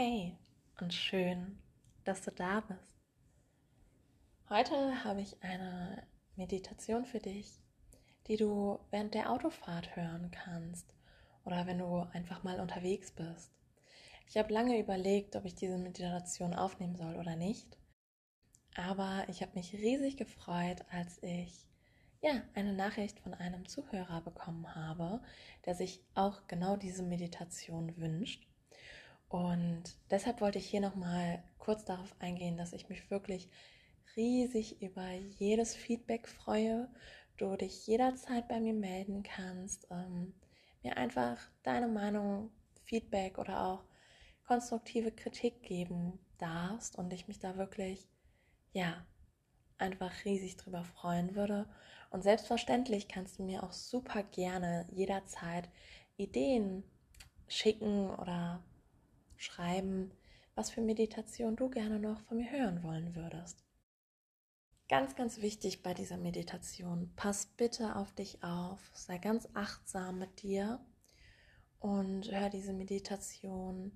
Hey 0.00 0.38
und 0.80 0.94
schön, 0.94 1.58
dass 2.04 2.22
du 2.22 2.30
da 2.30 2.60
bist. 2.60 3.02
Heute 4.48 5.02
habe 5.02 5.20
ich 5.22 5.42
eine 5.42 6.06
Meditation 6.36 7.04
für 7.04 7.18
dich, 7.18 7.60
die 8.28 8.36
du 8.36 8.78
während 8.92 9.14
der 9.14 9.32
Autofahrt 9.32 9.96
hören 9.96 10.30
kannst 10.30 10.94
oder 11.44 11.66
wenn 11.66 11.78
du 11.78 12.06
einfach 12.12 12.44
mal 12.44 12.60
unterwegs 12.60 13.10
bist. 13.10 13.50
Ich 14.28 14.36
habe 14.36 14.54
lange 14.54 14.78
überlegt, 14.78 15.34
ob 15.34 15.44
ich 15.44 15.56
diese 15.56 15.78
Meditation 15.78 16.54
aufnehmen 16.54 16.94
soll 16.94 17.16
oder 17.16 17.34
nicht, 17.34 17.76
aber 18.76 19.24
ich 19.26 19.42
habe 19.42 19.56
mich 19.56 19.72
riesig 19.72 20.16
gefreut, 20.16 20.84
als 20.92 21.20
ich 21.24 21.66
ja, 22.20 22.40
eine 22.54 22.72
Nachricht 22.72 23.18
von 23.18 23.34
einem 23.34 23.66
Zuhörer 23.66 24.20
bekommen 24.20 24.76
habe, 24.76 25.20
der 25.66 25.74
sich 25.74 26.04
auch 26.14 26.46
genau 26.46 26.76
diese 26.76 27.02
Meditation 27.02 27.96
wünscht. 27.96 28.47
Und 29.28 29.82
deshalb 30.10 30.40
wollte 30.40 30.58
ich 30.58 30.66
hier 30.66 30.80
nochmal 30.80 31.42
kurz 31.58 31.84
darauf 31.84 32.14
eingehen, 32.18 32.56
dass 32.56 32.72
ich 32.72 32.88
mich 32.88 33.10
wirklich 33.10 33.48
riesig 34.16 34.80
über 34.80 35.10
jedes 35.38 35.74
Feedback 35.74 36.28
freue. 36.28 36.88
Du 37.36 37.54
dich 37.56 37.86
jederzeit 37.86 38.48
bei 38.48 38.58
mir 38.58 38.74
melden 38.74 39.22
kannst, 39.22 39.86
ähm, 39.90 40.34
mir 40.82 40.96
einfach 40.96 41.38
deine 41.62 41.88
Meinung, 41.88 42.50
Feedback 42.84 43.38
oder 43.38 43.66
auch 43.66 43.84
konstruktive 44.46 45.12
Kritik 45.12 45.62
geben 45.62 46.18
darfst 46.38 46.96
und 46.96 47.12
ich 47.12 47.28
mich 47.28 47.38
da 47.38 47.56
wirklich, 47.58 48.08
ja, 48.72 49.06
einfach 49.76 50.24
riesig 50.24 50.56
drüber 50.56 50.84
freuen 50.84 51.34
würde. 51.34 51.68
Und 52.10 52.22
selbstverständlich 52.22 53.08
kannst 53.08 53.38
du 53.38 53.42
mir 53.42 53.62
auch 53.62 53.72
super 53.72 54.22
gerne 54.22 54.86
jederzeit 54.90 55.68
Ideen 56.16 56.82
schicken 57.46 58.10
oder 58.10 58.64
schreiben, 59.38 60.12
was 60.54 60.70
für 60.70 60.82
Meditation 60.82 61.56
du 61.56 61.70
gerne 61.70 61.98
noch 61.98 62.20
von 62.22 62.36
mir 62.36 62.50
hören 62.50 62.82
wollen 62.82 63.14
würdest. 63.14 63.64
Ganz, 64.88 65.14
ganz 65.16 65.40
wichtig 65.40 65.82
bei 65.82 65.94
dieser 65.94 66.16
Meditation, 66.16 67.12
pass 67.14 67.46
bitte 67.46 67.96
auf 67.96 68.12
dich 68.12 68.42
auf, 68.42 68.80
sei 68.94 69.18
ganz 69.18 69.48
achtsam 69.54 70.18
mit 70.18 70.42
dir 70.42 70.80
und 71.78 72.30
hör 72.30 72.48
diese 72.50 72.72
Meditation 72.72 73.92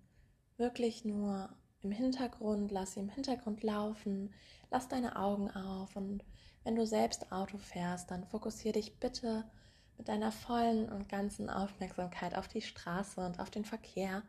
wirklich 0.56 1.04
nur 1.04 1.48
im 1.80 1.90
Hintergrund, 1.90 2.70
lass 2.70 2.92
sie 2.92 3.00
im 3.00 3.08
Hintergrund 3.08 3.62
laufen, 3.62 4.32
lass 4.70 4.88
deine 4.88 5.16
Augen 5.16 5.50
auf 5.50 5.96
und 5.96 6.24
wenn 6.62 6.76
du 6.76 6.86
selbst 6.86 7.32
Auto 7.32 7.58
fährst, 7.58 8.10
dann 8.10 8.24
fokussiere 8.24 8.74
dich 8.74 9.00
bitte 9.00 9.50
mit 9.98 10.08
deiner 10.08 10.30
vollen 10.30 10.88
und 10.88 11.08
ganzen 11.08 11.50
Aufmerksamkeit 11.50 12.36
auf 12.36 12.48
die 12.48 12.62
Straße 12.62 13.20
und 13.20 13.40
auf 13.40 13.50
den 13.50 13.64
Verkehr 13.64 14.22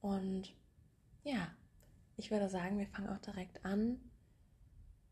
und 0.00 0.54
ja, 1.24 1.54
ich 2.16 2.30
würde 2.30 2.48
sagen, 2.48 2.78
wir 2.78 2.86
fangen 2.86 3.08
auch 3.08 3.20
direkt 3.20 3.64
an. 3.64 4.00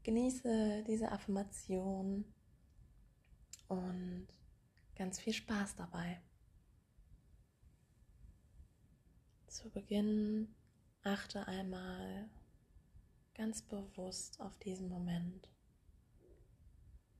Genieße 0.02 0.84
diese 0.86 1.10
Affirmation 1.10 2.24
und 3.68 4.28
ganz 4.96 5.20
viel 5.20 5.32
Spaß 5.32 5.76
dabei. 5.76 6.20
Zu 9.46 9.70
Beginn 9.70 10.54
achte 11.02 11.46
einmal 11.46 12.28
ganz 13.34 13.62
bewusst 13.62 14.40
auf 14.40 14.58
diesen 14.58 14.88
Moment, 14.88 15.48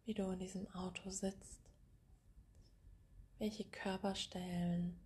wie 0.05 0.15
du 0.15 0.31
in 0.31 0.39
diesem 0.39 0.69
Auto 0.75 1.11
sitzt, 1.11 1.71
welche 3.39 3.65
Körperstellen 3.67 4.99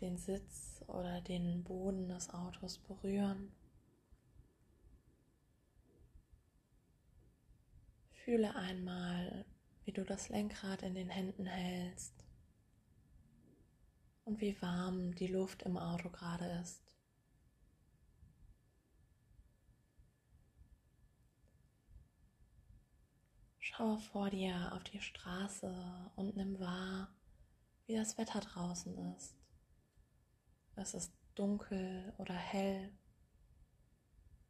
den 0.00 0.16
Sitz 0.18 0.82
oder 0.86 1.20
den 1.20 1.64
Boden 1.64 2.08
des 2.08 2.30
Autos 2.30 2.78
berühren. 2.78 3.52
Fühle 8.24 8.54
einmal, 8.56 9.44
wie 9.84 9.92
du 9.92 10.04
das 10.04 10.28
Lenkrad 10.28 10.82
in 10.82 10.94
den 10.94 11.08
Händen 11.08 11.46
hältst 11.46 12.24
und 14.24 14.40
wie 14.40 14.60
warm 14.60 15.14
die 15.14 15.28
Luft 15.28 15.62
im 15.62 15.76
Auto 15.76 16.10
gerade 16.10 16.60
ist. 16.60 16.82
Schaue 23.60 23.98
vor 23.98 24.30
dir 24.30 24.72
auf 24.72 24.84
die 24.84 25.00
Straße 25.00 25.70
und 26.16 26.36
nimm 26.36 26.58
wahr, 26.58 27.14
wie 27.86 27.94
das 27.94 28.16
Wetter 28.16 28.40
draußen 28.40 28.96
ist. 29.14 29.35
Es 30.76 30.92
ist 30.92 31.12
dunkel 31.34 32.12
oder 32.18 32.34
hell. 32.34 32.92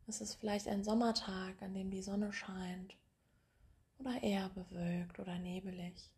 Es 0.09 0.21
ist 0.21 0.35
vielleicht 0.35 0.67
ein 0.67 0.83
Sommertag, 0.83 1.63
an 1.63 1.73
dem 1.73 1.91
die 1.91 2.03
Sonne 2.03 2.33
scheint 2.33 2.97
oder 3.99 4.23
eher 4.23 4.49
bewölkt 4.51 5.19
oder 5.21 5.39
nebelig. 5.39 6.11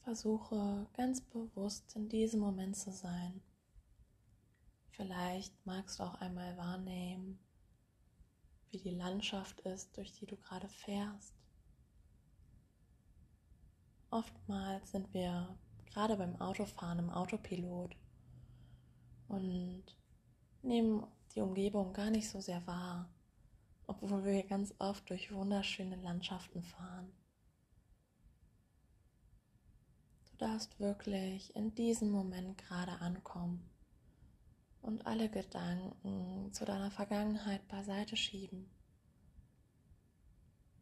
Versuche 0.00 0.88
ganz 0.94 1.20
bewusst 1.20 1.94
in 1.94 2.08
diesem 2.08 2.40
Moment 2.40 2.76
zu 2.76 2.90
sein. 2.90 3.40
Vielleicht 4.90 5.54
magst 5.64 6.00
du 6.00 6.02
auch 6.02 6.16
einmal 6.16 6.56
wahrnehmen, 6.56 7.38
wie 8.72 8.78
die 8.78 8.94
Landschaft 8.94 9.60
ist, 9.60 9.96
durch 9.96 10.12
die 10.12 10.26
du 10.26 10.36
gerade 10.36 10.68
fährst. 10.68 11.34
Oftmals 14.10 14.90
sind 14.90 15.12
wir 15.12 15.56
gerade 15.86 16.16
beim 16.16 16.40
Autofahren 16.40 16.98
im 16.98 17.10
Autopilot 17.10 17.94
und 19.28 19.84
nehmen 20.62 21.06
die 21.34 21.40
Umgebung 21.40 21.92
gar 21.92 22.10
nicht 22.10 22.28
so 22.28 22.40
sehr 22.40 22.66
wahr, 22.66 23.12
obwohl 23.86 24.24
wir 24.24 24.42
ganz 24.44 24.74
oft 24.78 25.08
durch 25.10 25.32
wunderschöne 25.32 25.96
Landschaften 25.96 26.62
fahren. 26.62 27.12
Du 30.30 30.36
darfst 30.38 30.80
wirklich 30.80 31.54
in 31.54 31.74
diesem 31.74 32.10
Moment 32.10 32.58
gerade 32.58 32.92
ankommen 33.00 33.71
und 34.82 35.06
alle 35.06 35.30
Gedanken 35.30 36.52
zu 36.52 36.64
deiner 36.64 36.90
Vergangenheit 36.90 37.66
beiseite 37.68 38.16
schieben. 38.16 38.70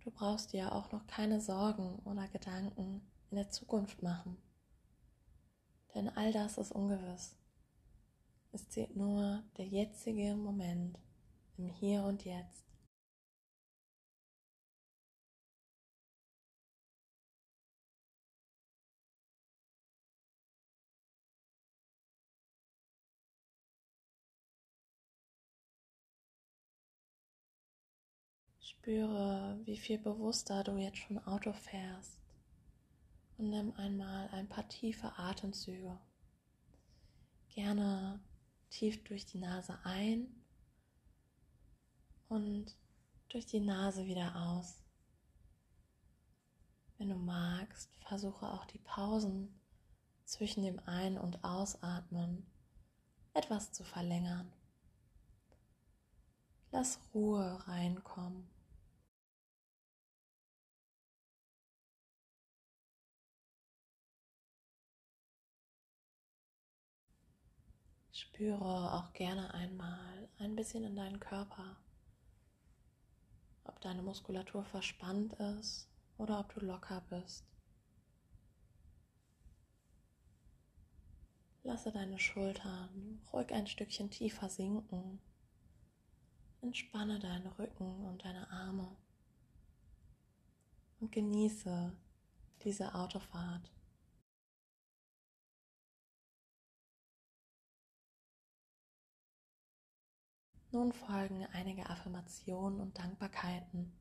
Du 0.02 0.10
brauchst 0.10 0.52
dir 0.52 0.72
auch 0.72 0.90
noch 0.92 1.06
keine 1.06 1.40
Sorgen 1.40 1.98
oder 2.04 2.26
Gedanken 2.28 3.02
in 3.30 3.36
der 3.36 3.50
Zukunft 3.50 4.02
machen, 4.02 4.38
denn 5.94 6.08
all 6.08 6.32
das 6.32 6.58
ist 6.58 6.72
ungewiss. 6.72 7.36
Es 8.52 8.68
zählt 8.68 8.96
nur 8.96 9.44
der 9.58 9.66
jetzige 9.66 10.34
Moment 10.34 10.98
im 11.56 11.68
Hier 11.68 12.02
und 12.02 12.24
Jetzt. 12.24 12.69
Spüre, 28.70 29.58
wie 29.64 29.76
viel 29.76 29.98
bewusster 29.98 30.62
du 30.62 30.76
jetzt 30.76 30.98
schon 30.98 31.18
Auto 31.18 31.52
fährst 31.52 32.20
und 33.36 33.50
nimm 33.50 33.74
einmal 33.74 34.28
ein 34.28 34.48
paar 34.48 34.68
tiefe 34.68 35.18
Atemzüge. 35.18 35.98
Gerne 37.48 38.20
tief 38.70 39.02
durch 39.04 39.26
die 39.26 39.38
Nase 39.38 39.76
ein 39.82 40.28
und 42.28 42.76
durch 43.28 43.44
die 43.44 43.60
Nase 43.60 44.06
wieder 44.06 44.36
aus. 44.36 44.80
Wenn 46.96 47.08
du 47.08 47.16
magst, 47.16 47.90
versuche 48.06 48.46
auch 48.46 48.66
die 48.66 48.78
Pausen 48.78 49.60
zwischen 50.24 50.62
dem 50.62 50.78
Ein- 50.86 51.18
und 51.18 51.42
Ausatmen 51.42 52.46
etwas 53.34 53.72
zu 53.72 53.84
verlängern. 53.84 54.52
Lass 56.70 57.00
Ruhe 57.12 57.66
reinkommen. 57.66 58.49
Spüre 68.40 68.94
auch 68.94 69.12
gerne 69.12 69.52
einmal 69.52 70.26
ein 70.38 70.56
bisschen 70.56 70.82
in 70.84 70.96
deinen 70.96 71.20
Körper, 71.20 71.76
ob 73.64 73.78
deine 73.82 74.00
Muskulatur 74.00 74.64
verspannt 74.64 75.34
ist 75.34 75.90
oder 76.16 76.40
ob 76.40 76.54
du 76.54 76.64
locker 76.64 77.02
bist. 77.10 77.44
Lasse 81.64 81.92
deine 81.92 82.18
Schultern 82.18 83.20
ruhig 83.30 83.52
ein 83.52 83.66
Stückchen 83.66 84.08
tiefer 84.08 84.48
sinken 84.48 85.20
entspanne 86.62 87.18
deinen 87.18 87.46
Rücken 87.46 88.06
und 88.06 88.24
deine 88.24 88.50
Arme 88.50 88.96
und 91.00 91.12
genieße 91.12 91.92
diese 92.64 92.94
Autofahrt. 92.94 93.70
Nun 100.72 100.92
folgen 100.92 101.44
einige 101.52 101.90
Affirmationen 101.90 102.80
und 102.80 102.96
Dankbarkeiten. 102.96 103.92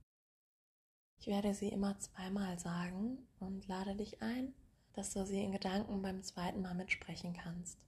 Ich 1.18 1.26
werde 1.26 1.56
sie 1.56 1.70
immer 1.70 1.98
zweimal 1.98 2.60
sagen 2.60 3.28
und 3.40 3.68
lade 3.68 3.96
dich 3.96 4.22
ein, 4.22 4.54
dass 4.94 5.14
du 5.14 5.26
sie 5.26 5.44
in 5.44 5.52
Gedanken 5.52 6.02
beim 6.04 6.22
zweiten 6.22 6.62
Mal 6.62 6.76
mitsprechen 6.76 7.34
kannst. 7.34 7.80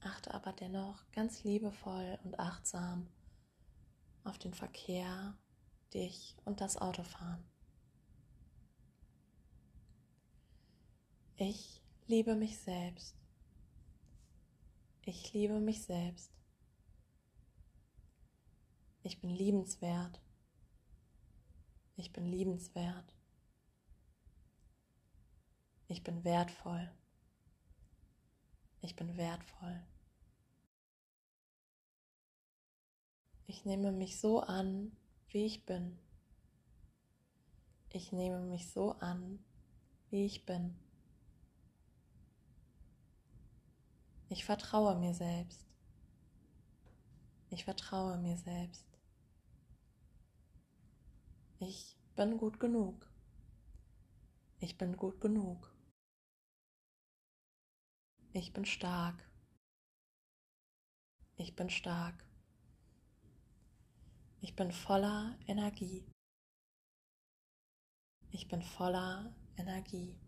Achte 0.00 0.32
aber 0.32 0.52
dennoch 0.52 1.04
ganz 1.12 1.44
liebevoll 1.44 2.18
und 2.24 2.40
achtsam 2.40 3.08
auf 4.24 4.38
den 4.38 4.54
Verkehr, 4.54 5.36
dich 5.92 6.36
und 6.46 6.62
das 6.62 6.78
Autofahren. 6.78 7.44
Ich 11.36 11.82
liebe 12.06 12.34
mich 12.36 12.58
selbst. 12.58 13.16
Ich 15.04 15.32
liebe 15.34 15.60
mich 15.60 15.82
selbst. 15.82 16.32
Ich 19.04 19.20
bin 19.20 19.30
liebenswert. 19.30 20.20
Ich 21.96 22.12
bin 22.12 22.24
liebenswert. 22.24 23.14
Ich 25.88 26.04
bin 26.04 26.22
wertvoll. 26.24 26.90
Ich 28.80 28.94
bin 28.94 29.16
wertvoll. 29.16 29.82
Ich 33.46 33.64
nehme 33.64 33.92
mich 33.92 34.20
so 34.20 34.40
an, 34.40 34.96
wie 35.28 35.46
ich 35.46 35.66
bin. 35.66 35.98
Ich 37.90 38.12
nehme 38.12 38.40
mich 38.40 38.70
so 38.70 38.92
an, 38.92 39.44
wie 40.10 40.24
ich 40.24 40.46
bin. 40.46 40.76
Ich 44.28 44.44
vertraue 44.44 44.96
mir 44.96 45.12
selbst. 45.12 45.66
Ich 47.50 47.64
vertraue 47.64 48.16
mir 48.16 48.38
selbst. 48.38 48.91
Ich 51.64 51.96
bin 52.16 52.38
gut 52.38 52.58
genug. 52.58 53.08
Ich 54.58 54.76
bin 54.76 54.96
gut 54.96 55.20
genug. 55.20 55.72
Ich 58.32 58.52
bin 58.52 58.64
stark. 58.64 59.30
Ich 61.36 61.54
bin 61.54 61.70
stark. 61.70 62.26
Ich 64.40 64.56
bin 64.56 64.72
voller 64.72 65.38
Energie. 65.46 66.04
Ich 68.32 68.48
bin 68.48 68.62
voller 68.62 69.32
Energie. 69.56 70.18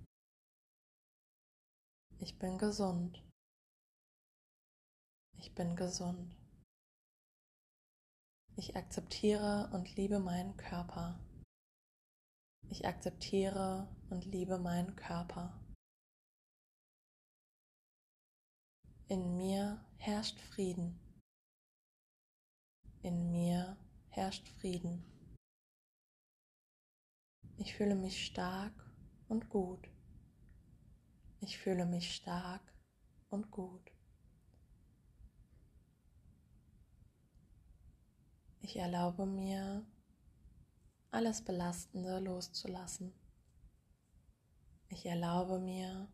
Ich 2.21 2.39
bin 2.39 2.59
gesund. 2.59 3.21
Ich 5.39 5.53
bin 5.53 5.75
gesund. 5.75 6.44
Ich 8.57 8.77
akzeptiere 8.77 9.69
und 9.73 9.97
liebe 9.97 10.21
meinen 10.21 10.57
Körper. 10.57 11.19
Ich 12.69 12.87
akzeptiere 12.87 13.89
und 14.11 14.25
liebe 14.27 14.59
meinen 14.59 14.95
Körper. 14.95 15.61
In 19.09 19.37
mir 19.37 19.85
herrscht 19.97 20.39
Frieden. 20.39 21.01
In 23.03 23.33
mir 23.33 23.77
herrscht 24.11 24.49
Frieden. 24.61 25.05
Ich 27.57 27.75
fühle 27.75 27.97
mich 27.97 28.25
stark 28.25 28.73
und 29.29 29.49
gut. 29.49 29.91
Ich 31.41 31.59
fühle 31.59 31.87
mich 31.87 32.15
stark 32.15 32.73
und 33.31 33.51
gut. 33.51 33.94
Ich 38.65 38.77
erlaube 38.77 39.27
mir, 39.27 39.85
alles 41.11 41.45
Belastende 41.45 42.19
loszulassen. 42.19 43.13
Ich 44.89 45.05
erlaube 45.05 45.59
mir, 45.59 46.09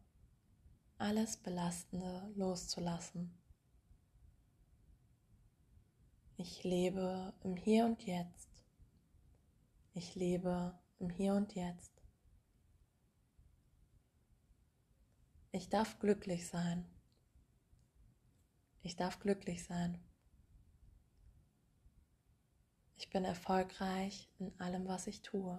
alles 0.99 1.37
Belastende 1.37 2.29
loszulassen. 2.35 3.41
Ich 6.39 6.65
lebe 6.65 7.33
im 7.45 7.55
Hier 7.55 7.85
und 7.85 8.03
Jetzt. 8.03 8.65
Ich 9.93 10.17
lebe 10.17 10.77
im 10.99 11.09
Hier 11.09 11.35
und 11.35 11.55
Jetzt. 11.55 12.03
Ich 15.53 15.69
darf 15.69 16.01
glücklich 16.01 16.49
sein. 16.49 16.85
Ich 18.83 18.97
darf 18.97 19.21
glücklich 19.21 19.63
sein. 19.65 20.05
Ich 23.01 23.09
bin 23.09 23.25
erfolgreich 23.25 24.29
in 24.39 24.53
allem, 24.61 24.87
was 24.87 25.07
ich 25.07 25.23
tue. 25.23 25.59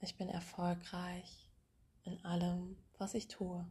Ich 0.00 0.14
bin 0.18 0.28
erfolgreich 0.28 1.50
in 2.04 2.22
allem, 2.26 2.76
was 2.98 3.14
ich 3.14 3.26
tue. 3.28 3.66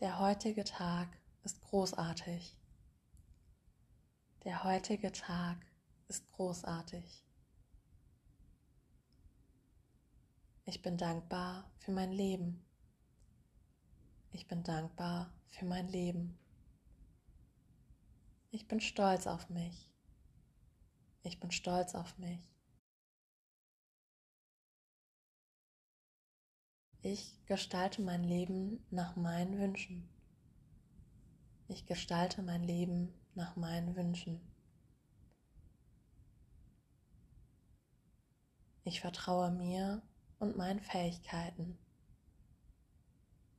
Der 0.00 0.20
heutige 0.20 0.62
Tag 0.62 1.08
ist 1.42 1.62
großartig. 1.62 2.54
Der 4.44 4.62
heutige 4.62 5.10
Tag 5.10 5.64
ist 6.08 6.30
großartig. 6.32 7.24
Ich 10.66 10.82
bin 10.82 10.98
dankbar 10.98 11.70
für 11.78 11.92
mein 11.92 12.12
Leben. 12.12 12.62
Ich 14.32 14.46
bin 14.46 14.62
dankbar 14.62 15.32
für 15.46 15.64
mein 15.64 15.88
Leben. 15.88 16.38
Ich 18.54 18.68
bin 18.68 18.80
stolz 18.80 19.26
auf 19.26 19.50
mich. 19.50 19.90
Ich 21.24 21.40
bin 21.40 21.50
stolz 21.50 21.96
auf 21.96 22.16
mich. 22.18 22.38
Ich 27.02 27.44
gestalte 27.46 28.00
mein 28.00 28.22
Leben 28.22 28.86
nach 28.90 29.16
meinen 29.16 29.58
Wünschen. 29.58 30.08
Ich 31.66 31.84
gestalte 31.86 32.42
mein 32.44 32.62
Leben 32.62 33.12
nach 33.34 33.56
meinen 33.56 33.96
Wünschen. 33.96 34.40
Ich 38.84 39.00
vertraue 39.00 39.50
mir 39.50 40.00
und 40.38 40.56
meinen 40.56 40.78
Fähigkeiten. 40.78 41.76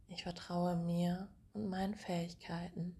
Ich 0.07 0.23
vertraue 0.23 0.77
mir 0.77 1.27
und 1.51 1.67
meinen 1.67 1.95
Fähigkeiten. 1.95 2.95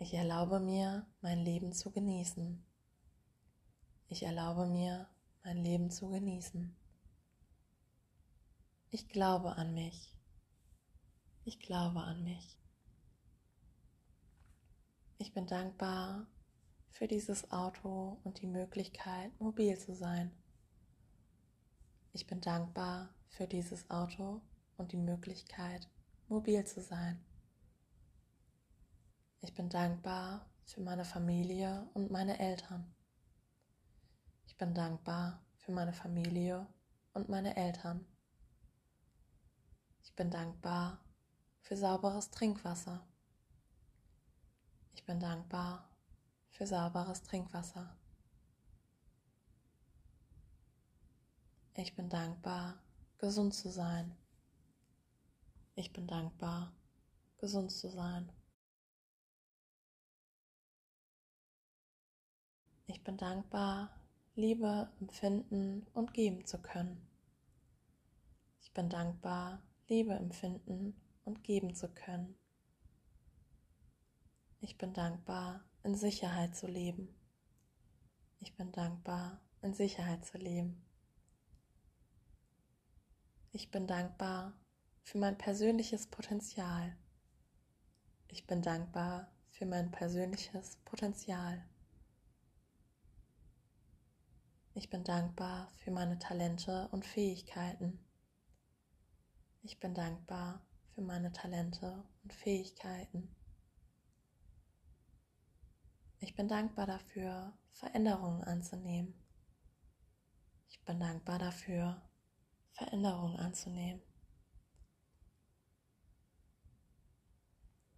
Ich 0.00 0.14
erlaube 0.14 0.60
mir, 0.60 1.04
mein 1.22 1.40
Leben 1.40 1.72
zu 1.72 1.90
genießen. 1.90 2.64
Ich 4.06 4.22
erlaube 4.22 4.66
mir, 4.66 5.08
mein 5.42 5.56
Leben 5.56 5.90
zu 5.90 6.08
genießen. 6.08 6.76
Ich 8.90 9.08
glaube 9.08 9.56
an 9.56 9.74
mich. 9.74 10.16
Ich 11.44 11.58
glaube 11.58 12.00
an 12.00 12.22
mich. 12.22 12.60
Ich 15.18 15.32
bin 15.32 15.48
dankbar 15.48 16.28
für 16.90 17.08
dieses 17.08 17.50
Auto 17.50 18.20
und 18.22 18.40
die 18.40 18.46
Möglichkeit, 18.46 19.32
mobil 19.40 19.76
zu 19.78 19.96
sein. 19.96 20.30
Ich 22.12 22.28
bin 22.28 22.40
dankbar 22.40 23.12
für 23.26 23.48
dieses 23.48 23.90
Auto 23.90 24.42
und 24.76 24.92
die 24.92 24.96
Möglichkeit, 24.96 25.88
mobil 26.28 26.64
zu 26.64 26.80
sein. 26.80 27.20
Ich 29.40 29.54
bin 29.54 29.68
dankbar 29.68 30.50
für 30.64 30.80
meine 30.80 31.04
Familie 31.04 31.88
und 31.94 32.10
meine 32.10 32.38
Eltern. 32.40 32.92
Ich 34.46 34.56
bin 34.56 34.74
dankbar 34.74 35.40
für 35.56 35.70
meine 35.70 35.92
Familie 35.92 36.66
und 37.12 37.28
meine 37.28 37.56
Eltern. 37.56 38.04
Ich 40.02 40.14
bin 40.16 40.30
dankbar 40.30 40.98
für 41.60 41.76
sauberes 41.76 42.30
Trinkwasser. 42.30 43.06
Ich 44.94 45.04
bin 45.04 45.20
dankbar 45.20 45.88
für 46.50 46.66
sauberes 46.66 47.22
Trinkwasser. 47.22 47.96
Ich 51.74 51.94
bin 51.94 52.08
dankbar, 52.08 52.82
gesund 53.18 53.54
zu 53.54 53.70
sein. 53.70 54.16
Ich 55.76 55.92
bin 55.92 56.08
dankbar, 56.08 56.72
gesund 57.36 57.70
zu 57.70 57.88
sein. 57.88 58.32
Ich 62.90 63.04
bin 63.04 63.18
dankbar, 63.18 63.90
Liebe 64.34 64.90
empfinden 64.98 65.86
und 65.92 66.14
geben 66.14 66.46
zu 66.46 66.58
können. 66.58 67.06
Ich 68.62 68.72
bin 68.72 68.88
dankbar, 68.88 69.62
Liebe 69.88 70.14
empfinden 70.14 70.98
und 71.26 71.44
geben 71.44 71.74
zu 71.74 71.90
können. 71.90 72.34
Ich 74.60 74.78
bin 74.78 74.94
dankbar, 74.94 75.66
in 75.82 75.94
Sicherheit 75.94 76.56
zu 76.56 76.66
leben. 76.66 77.14
Ich 78.40 78.56
bin 78.56 78.72
dankbar, 78.72 79.38
in 79.60 79.74
Sicherheit 79.74 80.24
zu 80.24 80.38
leben. 80.38 80.82
Ich 83.52 83.70
bin 83.70 83.86
dankbar 83.86 84.54
für 85.02 85.18
mein 85.18 85.36
persönliches 85.36 86.06
Potenzial. 86.06 86.96
Ich 88.28 88.46
bin 88.46 88.62
dankbar 88.62 89.30
für 89.50 89.66
mein 89.66 89.90
persönliches 89.90 90.78
Potenzial. 90.86 91.62
Ich 94.78 94.90
bin 94.90 95.02
dankbar 95.02 95.72
für 95.78 95.90
meine 95.90 96.20
Talente 96.20 96.88
und 96.92 97.04
Fähigkeiten. 97.04 97.98
Ich 99.64 99.80
bin 99.80 99.92
dankbar 99.92 100.64
für 100.94 101.00
meine 101.00 101.32
Talente 101.32 102.04
und 102.22 102.32
Fähigkeiten. 102.32 103.34
Ich 106.20 106.36
bin 106.36 106.46
dankbar 106.46 106.86
dafür, 106.86 107.58
Veränderungen 107.72 108.44
anzunehmen. 108.44 109.20
Ich 110.68 110.84
bin 110.84 111.00
dankbar 111.00 111.40
dafür, 111.40 112.00
Veränderungen 112.70 113.36
anzunehmen. 113.36 114.00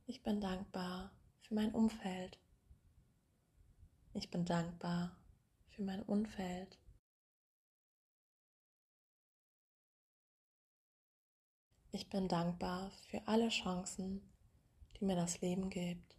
Ich 0.06 0.22
bin 0.22 0.40
dankbar 0.40 1.12
für 1.42 1.54
mein 1.54 1.74
Umfeld. 1.74 2.40
Ich 4.14 4.30
bin 4.30 4.46
dankbar 4.46 5.19
für 5.80 5.86
mein 5.86 6.02
Umfeld. 6.02 6.78
Ich 11.90 12.10
bin 12.10 12.28
dankbar 12.28 12.90
für 13.08 13.26
alle 13.26 13.48
Chancen, 13.48 14.20
die 14.96 15.06
mir 15.06 15.16
das 15.16 15.40
Leben 15.40 15.70
gibt. 15.70 16.18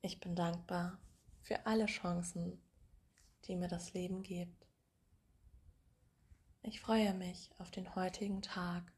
Ich 0.00 0.20
bin 0.20 0.36
dankbar 0.36 1.00
für 1.42 1.66
alle 1.66 1.86
Chancen, 1.86 2.62
die 3.46 3.56
mir 3.56 3.66
das 3.66 3.92
Leben 3.94 4.22
gibt. 4.22 4.68
Ich 6.62 6.80
freue 6.80 7.14
mich 7.14 7.50
auf 7.58 7.72
den 7.72 7.96
heutigen 7.96 8.42
Tag. 8.42 8.92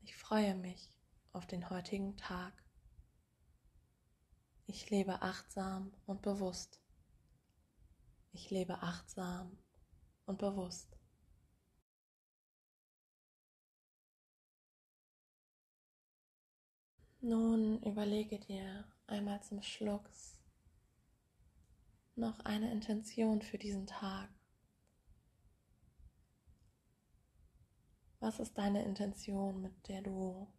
Ich 0.00 0.16
freue 0.16 0.54
mich 0.54 0.94
auf 1.34 1.46
den 1.46 1.68
heutigen 1.68 2.16
Tag. 2.16 2.54
Ich 4.66 4.88
lebe 4.88 5.20
achtsam 5.20 5.92
und 6.06 6.22
bewusst. 6.22 6.80
Ich 8.34 8.50
lebe 8.50 8.82
achtsam 8.82 9.56
und 10.26 10.38
bewusst. 10.38 10.98
Nun 17.20 17.80
überlege 17.84 18.40
dir 18.40 18.84
einmal 19.06 19.40
zum 19.44 19.62
Schlucks 19.62 20.40
noch 22.16 22.40
eine 22.40 22.72
Intention 22.72 23.40
für 23.40 23.56
diesen 23.56 23.86
Tag. 23.86 24.28
Was 28.18 28.40
ist 28.40 28.58
deine 28.58 28.84
Intention, 28.84 29.62
mit 29.62 29.88
der 29.88 30.02
du 30.02 30.52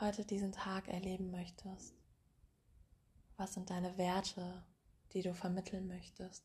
heute 0.00 0.24
diesen 0.24 0.50
Tag 0.50 0.88
erleben 0.88 1.30
möchtest? 1.30 1.94
Was 3.36 3.54
sind 3.54 3.70
deine 3.70 3.96
Werte, 3.96 4.66
die 5.12 5.22
du 5.22 5.34
vermitteln 5.34 5.86
möchtest? 5.86 6.44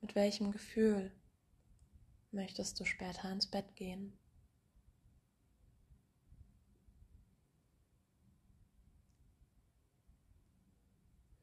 Mit 0.00 0.14
welchem 0.14 0.52
Gefühl 0.52 1.12
möchtest 2.30 2.78
du 2.78 2.84
später 2.84 3.30
ins 3.30 3.46
Bett 3.46 3.74
gehen? 3.76 4.18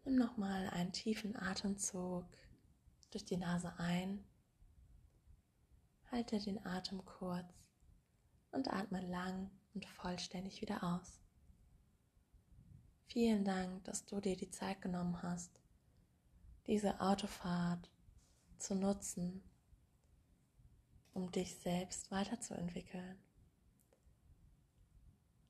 Nimm 0.05 0.15
nochmal 0.15 0.69
einen 0.69 0.91
tiefen 0.91 1.35
Atemzug 1.35 2.25
durch 3.11 3.25
die 3.25 3.37
Nase 3.37 3.73
ein, 3.79 4.23
halte 6.11 6.39
den 6.39 6.63
Atem 6.65 7.03
kurz 7.05 7.53
und 8.51 8.67
atme 8.71 9.01
lang 9.07 9.49
und 9.73 9.85
vollständig 9.85 10.61
wieder 10.61 10.83
aus. 10.83 11.22
Vielen 13.13 13.45
Dank, 13.45 13.83
dass 13.83 14.07
du 14.07 14.19
dir 14.19 14.35
die 14.35 14.49
Zeit 14.49 14.81
genommen 14.81 15.21
hast, 15.21 15.61
diese 16.65 16.99
Autofahrt 16.99 17.87
zu 18.57 18.73
nutzen, 18.73 19.43
um 21.13 21.31
dich 21.31 21.55
selbst 21.57 22.09
weiterzuentwickeln. 22.09 23.19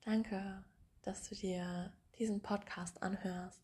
Danke, 0.04 0.62
dass 1.00 1.26
du 1.26 1.34
dir 1.34 1.90
diesen 2.18 2.42
Podcast 2.42 3.02
anhörst 3.02 3.62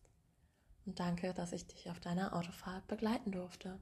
und 0.87 0.99
danke, 0.99 1.35
dass 1.35 1.51
ich 1.51 1.67
dich 1.67 1.91
auf 1.91 1.99
deiner 1.99 2.35
Autofahrt 2.35 2.87
begleiten 2.87 3.31
durfte. 3.31 3.79